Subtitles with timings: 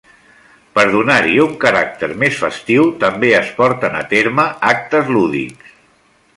[0.77, 5.81] Per donar-hi un caràcter més festiu també es porten a terme actes lúdics.